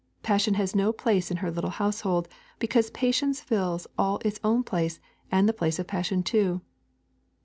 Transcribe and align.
Passion 0.23 0.55
has 0.55 0.75
no 0.75 0.91
place 0.91 1.29
in 1.29 1.37
her 1.45 1.51
little 1.51 1.69
household, 1.69 2.27
because 2.57 2.89
patience 2.89 3.39
fills 3.39 3.85
all 3.99 4.17
its 4.25 4.39
own 4.43 4.63
place 4.63 4.99
and 5.31 5.47
the 5.47 5.53
place 5.53 5.77
of 5.77 5.85
passion 5.85 6.23
too. 6.23 6.61